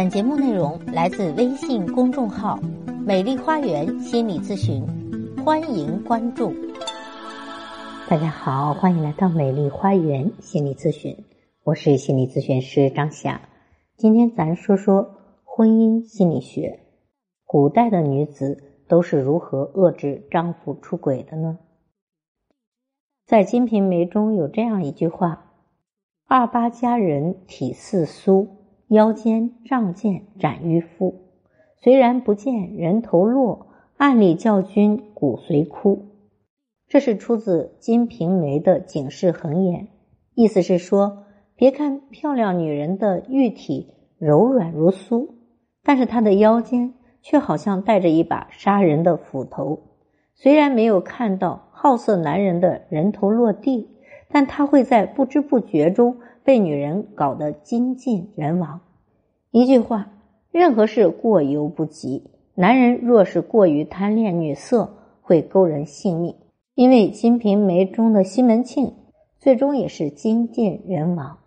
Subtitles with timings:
[0.00, 2.58] 本节目内容来自微信公众号
[3.04, 4.82] “美丽花园心理咨询”，
[5.44, 6.54] 欢迎关注。
[8.08, 11.14] 大家好，欢迎来到美丽花园心理咨询，
[11.64, 13.42] 我是心理咨询师张霞。
[13.98, 16.80] 今天咱说说婚姻心理学，
[17.44, 18.56] 古代的女子
[18.88, 21.58] 都是如何遏制丈夫出轨的呢？
[23.26, 25.52] 在《金瓶梅》中有这样一句话
[26.26, 28.48] ：“二八佳人体似酥。”
[28.90, 31.14] 腰间仗剑斩渔夫，
[31.80, 36.06] 虽然不见人头落，暗里教君骨髓枯。
[36.88, 39.86] 这是出自《金瓶梅》的警示横言，
[40.34, 41.18] 意思是说，
[41.54, 45.28] 别看漂亮女人的玉体柔软如酥，
[45.84, 49.82] 但是她的腰间却好像带着一把杀人的斧头。
[50.34, 53.88] 虽然没有看到好色男人的人头落地，
[54.28, 56.16] 但他会在不知不觉中。
[56.44, 58.80] 被女人搞得精尽人亡。
[59.50, 60.12] 一句话，
[60.50, 62.30] 任何事过犹不及。
[62.54, 66.36] 男人若是过于贪恋女色，会勾人性命。
[66.74, 68.94] 因为《金瓶梅》中的西门庆
[69.38, 71.38] 最终也是精尽人亡。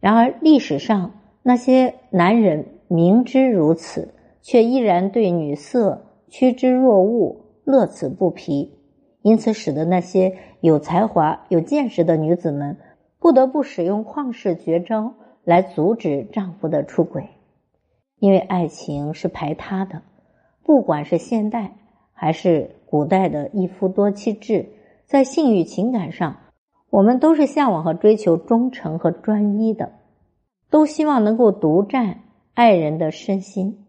[0.00, 8.72] 然而，历史上那些男人明知如此，却依然对女色趋之若鹜，乐此不疲，
[9.22, 12.76] 因此使得那些有才华、有见识的女子们。
[13.26, 17.28] 不得不使用旷世绝招来阻止丈夫的出轨，
[18.20, 20.02] 因为爱情是排他的。
[20.62, 21.72] 不管是现代
[22.12, 24.68] 还是古代的一夫多妻制，
[25.06, 26.36] 在性欲情感上，
[26.88, 29.94] 我们都是向往和追求忠诚和专一的，
[30.70, 32.20] 都希望能够独占
[32.54, 33.86] 爱人的身心。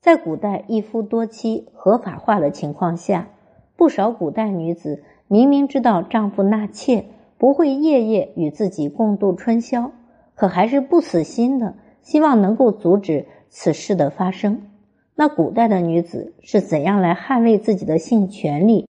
[0.00, 3.30] 在古代一夫多妻合法化的情况下，
[3.76, 7.06] 不少古代女子明明知道丈夫纳妾。
[7.40, 9.92] 不会夜夜与自己共度春宵，
[10.34, 14.68] 可还是不死心的，希望能够阻止此事的发生。
[15.14, 18.86] 那古代的女子是怎样来捍卫自己的性权利，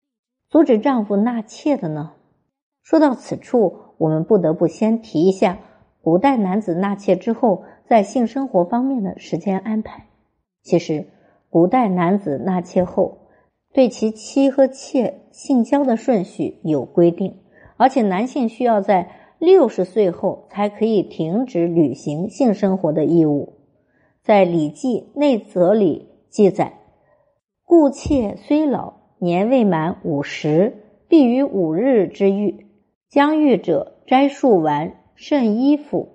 [0.49, 2.12] 阻止丈夫纳妾的呢？
[2.83, 5.59] 说到此处，我们不得不先提一下
[6.01, 10.06] 古代男子纳妾之后在性生活方面的时间安排。
[10.62, 11.05] 其实，
[11.51, 13.19] 古代男子纳妾后，
[13.75, 17.37] 对其妻和妾性交的顺序有规定。
[17.78, 19.09] 而且男性需要在
[19.39, 23.55] 六十岁后才可以停止履行性生活的义务。
[24.22, 26.75] 在《礼记内则》里记载
[27.65, 30.75] ：“故妾虽老，年未满五十，
[31.09, 32.66] 必于五日之狱。
[33.09, 36.09] 将欲者，摘数丸，甚衣服。”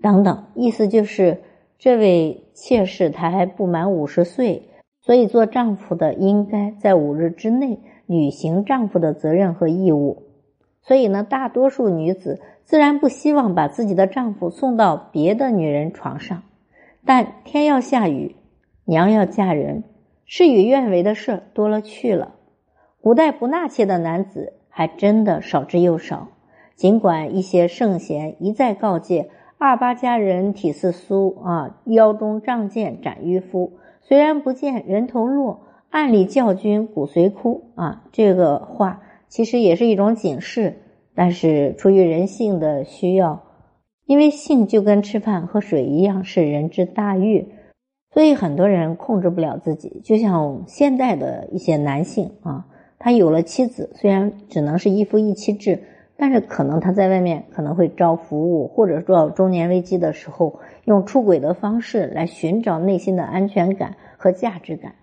[0.00, 1.42] 等等，意思就是
[1.78, 4.68] 这位妾室她还不满五十岁，
[5.00, 10.22] 所以做丈夫的应该在五日之内履行丈夫的责任和义务。
[10.86, 16.44] 所以呢，大多数女子自然不希望把自己的丈夫送到别的女人床上，
[17.04, 18.36] 但天要下雨，
[18.84, 19.82] 娘要嫁人，
[20.24, 22.34] 事与愿违的事多了去了。
[23.00, 26.28] 古代不纳妾的男子还真的少之又少。
[26.76, 33.72] 尽管一些圣贤一再告诫“二八佳人体似酥啊，腰中仗剑斩渔夫”，
[34.02, 39.02] 虽然不见人头落，暗里教君骨髓枯啊，这个话。
[39.28, 40.76] 其实也是一种警示，
[41.14, 43.42] 但是出于人性的需要，
[44.06, 47.48] 因为性就跟吃饭喝水一样是人之大欲，
[48.12, 50.00] 所以很多人控制不了自己。
[50.04, 52.66] 就像现代的一些男性啊，
[52.98, 55.82] 他有了妻子，虽然只能是一夫一妻制，
[56.16, 64.94] 但是可能他在外面可能会招服务，或者说中年危机的时候，用出轨的方式来寻找内心的安全感和价值感。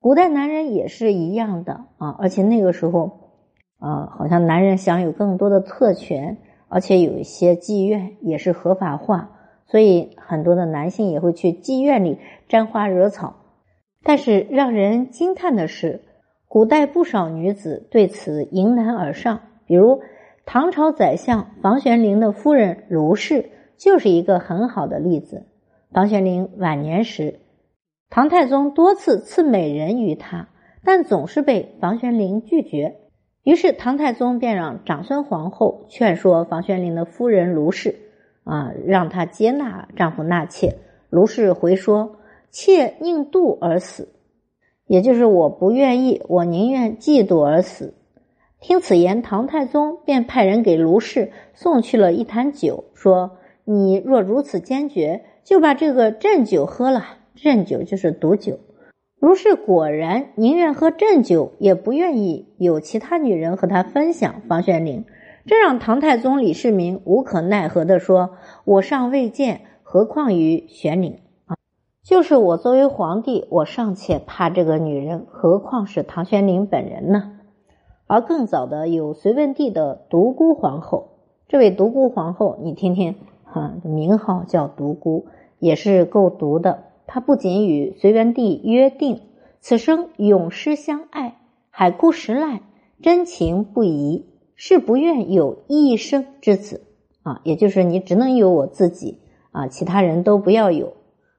[0.00, 3.19] 古代男人也是一样的啊，而且那个时候。
[3.80, 9.30] 啊，好像男人享有更多的特权，而且有一些妓院也是合法化，
[9.66, 13.36] 所以很多的男性也会去妓院里沾花惹草。
[14.02, 16.02] 但是让人惊叹的是，
[16.46, 20.00] 古代不少女子对此迎难而上，比如
[20.46, 25.46] 唐朝宰相房玄龄的夫人卢氏就是一个很好的例子。
[25.92, 27.40] 房玄龄晚年时，
[28.10, 30.48] 唐太宗多次赐美人于他，
[30.84, 32.96] 但总是被房玄龄拒绝。
[33.42, 37.96] 于是唐太宗便让长孙皇后劝说房玄龄的夫人卢氏，
[38.44, 40.76] 啊，让她接纳丈夫纳妾。
[41.08, 42.16] 卢氏回说
[42.52, 44.08] ：“妾宁妒而死，
[44.86, 47.94] 也就是我不愿意，我宁愿嫉妒而死。”
[48.60, 57.06] 听此言，唐太宗便派人给卢氏送去了一坛酒，说：“你若如此坚决，就把这个鸩酒喝了。
[57.36, 58.58] 鸩酒就是毒酒。”
[59.20, 65.04] 如是果然宁愿喝鸩酒，也不愿意有其他女人和他分享房玄龄，
[65.44, 68.30] 这让唐太宗李世民无可奈何地说
[68.64, 71.56] ：“我尚未见，何况于玄龄啊？”
[72.02, 77.32] 就是我作为皇帝，我尚且怕这个女人，何况是唐玄龄本人呢？
[78.06, 81.10] 而更早的有隋文帝的独孤皇后，
[81.46, 85.26] 这位独孤皇后，你听听，哈，名号叫独孤，
[85.58, 86.84] 也是够独的。
[87.12, 89.22] 他不仅与隋文帝约定
[89.58, 92.60] 此生永失相爱，海枯石烂，
[93.02, 96.86] 真情不移，是不愿有一生之子
[97.24, 99.18] 啊，也就是你只能有我自己
[99.50, 100.92] 啊，其他人都不要有，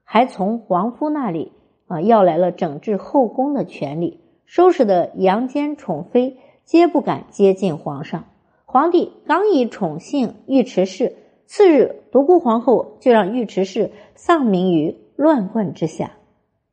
[0.04, 1.52] 还从皇夫那里
[1.86, 6.36] 啊要来了整治后宫的权利，收拾的阳间宠妃。
[6.64, 8.24] 皆不敢接近皇上。
[8.66, 11.16] 皇帝刚一宠幸尉迟氏，
[11.46, 16.12] 次日独孤皇后就让尉迟氏丧命于乱棍之下。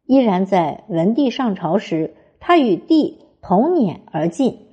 [0.05, 4.67] 依然在文帝上朝时，他与帝同辇而进，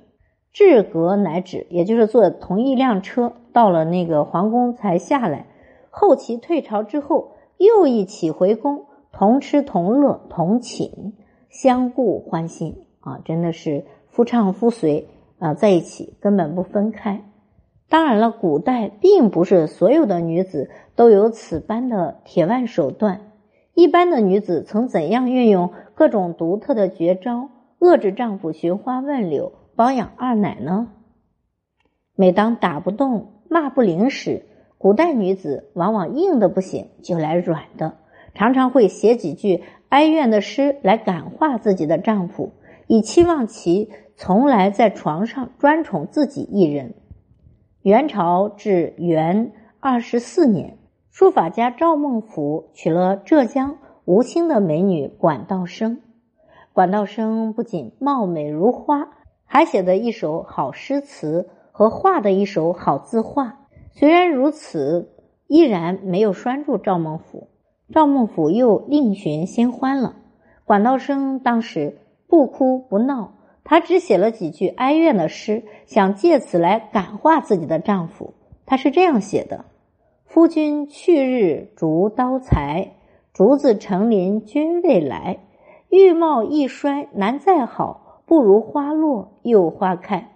[0.51, 5.45] 至阁乃止，也就是坐同一辆车到了那个皇宫才下来。
[5.91, 11.13] 后期退朝之后，又一起回宫，同吃同乐同寝，
[11.49, 13.19] 相顾欢心啊！
[13.23, 15.07] 真的是夫唱妇随。
[15.39, 17.23] 啊，在一起根本不分开。
[17.89, 23.26] 当然了，古代并不是所有的女子都有此般的铁腕手段。
[23.77, 30.87] 一般的女子曾怎样运用各种独特的绝招，遏制丈夫寻花问柳、包养二奶呢？
[32.15, 34.47] 每当打不动、骂不灵时，
[34.79, 37.97] 古代女子往往硬的不行，就来软的，
[38.33, 42.53] 常常会写几句哀怨的诗来感化自己的丈夫，
[42.87, 43.91] 以期望其。
[44.15, 46.95] 从来在床上专宠自己一人。
[47.83, 50.76] 元朝至元二十四年，
[51.19, 55.99] 书法家赵孟頫娶了浙江吴兴的美女管道生。
[56.73, 59.09] 管道生不仅貌美如花，
[59.43, 63.61] 还写得一手好诗词和画的一手好字画。
[63.93, 65.09] 虽然如此，
[65.47, 67.47] 依然没有拴住赵孟頫。
[67.91, 70.17] 赵孟頫又另寻新欢了。
[70.65, 71.97] 管道生当时
[72.27, 73.33] 不哭不闹。
[73.63, 78.35] 她只写了几句哀怨的诗，想借此来感化自己的丈夫。
[78.67, 79.65] 她是这样写的
[80.27, 82.91] ：“夫君去日逐刀裁，
[83.33, 85.39] 竹子成林君未来。
[85.89, 90.31] 玉貌一衰难再好，不如花落又花开。”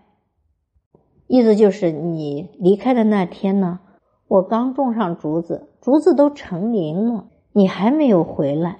[1.27, 3.81] 意思就是你离开的那天呢，
[4.29, 8.77] 我刚种上竹子，竹子都成林了，你还没有回来。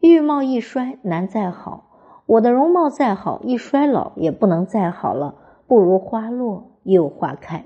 [0.00, 1.90] 玉貌一衰难再好。
[2.24, 5.34] 我的容貌再好，一衰老也不能再好了，
[5.66, 7.58] 不如花落又花开。《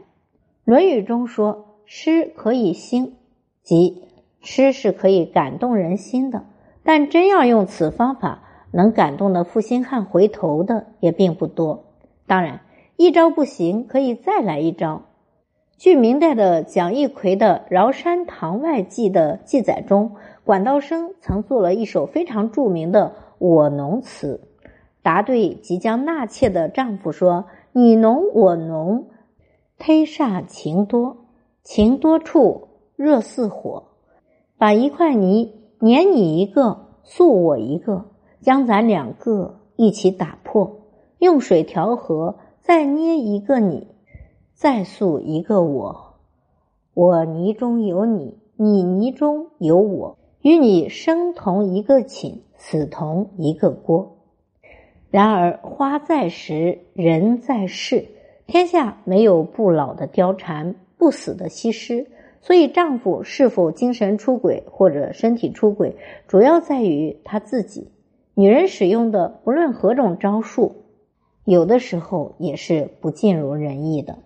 [0.64, 3.14] 论语》中说：“诗可以兴，
[3.62, 4.02] 即
[4.42, 6.44] 诗是可以感动人心的。
[6.82, 8.42] 但真要用此方法
[8.72, 11.86] 能感动的负心汉回头的也并不多。
[12.26, 12.60] 当然，
[12.98, 15.04] 一招不行，可以再来一招。
[15.78, 23.06] 据明代的蒋义奎的《饶山堂外记》的记载中，管道生曾做了一首非常著名的
[23.38, 24.42] 《我侬词》。
[25.00, 29.06] 答对即将纳妾的丈夫说：“你侬我侬，
[29.78, 31.27] 忒煞情多，
[31.62, 33.84] 情多处热似火。
[34.56, 38.06] 把一块泥碾你一个，塑我一个，
[38.40, 40.80] 将咱两个一起打破。
[41.18, 43.86] 用水调和，再捏一个你，
[44.54, 46.14] 再塑一个我。
[46.94, 54.16] 我泥中有你，你泥中有我，与你生同一个寝，死同一个锅。”
[55.10, 58.08] 然而花在时，人在世，
[58.46, 62.06] 天下没有不老的貂蝉，不死的西施。
[62.40, 65.96] 所以，丈夫是否精神出轨或者身体出轨，
[66.28, 67.90] 主要在于他自己。
[68.34, 70.84] 女人使用的不论何种招数，
[71.44, 74.18] 有的时候也是不尽如人意的。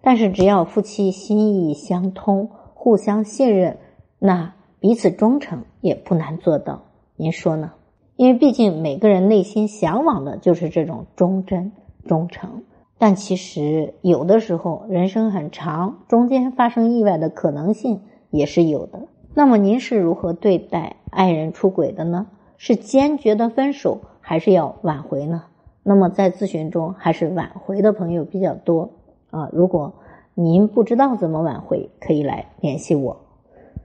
[0.00, 3.78] 但是，只要夫妻心意相通，互相信任，
[4.18, 6.84] 那彼此忠诚也不难做到。
[7.16, 7.72] 您说呢？
[8.16, 11.72] 因为毕竟每个人内心向往的就是这种忠贞、
[12.06, 12.62] 忠诚，
[13.00, 19.08] 但其实有的时候人生很长，中间发生意外的可能性也是有的。
[19.34, 22.26] 那么您是如何对待爱人出轨的呢？
[22.58, 25.44] 是坚决的分手，还是要挽回呢？
[25.82, 28.90] 那么在咨询中，还是挽回的朋友比较多
[29.30, 29.48] 啊。
[29.50, 29.94] 如果
[30.34, 33.16] 您不知道怎么挽回，可以来联系我。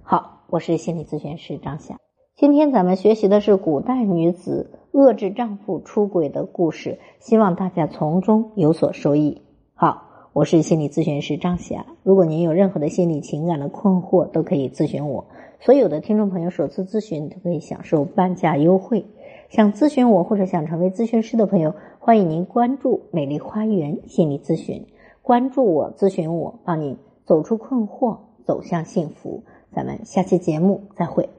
[0.03, 1.95] 好，我是心理咨询师张霞。
[2.37, 9.41] 今天咱们学习的是古代女子遏制丈夫出轨的故事，希望大家从中有所收益。
[9.73, 11.85] 好，我是心理咨询师张霞。
[12.03, 15.27] 如果您有任何的心理情感的困惑，都可以咨询我。
[15.61, 19.05] 所有的听众朋友首次咨询都可以享受半价优惠。
[19.47, 24.85] 想咨询我或者想成为咨询师的朋友，欢迎您关注美丽花园心理咨询，
[25.21, 29.41] 关注我，咨询我，帮您走出困惑，走向幸福。
[29.71, 31.29] 咱们下期节目再会。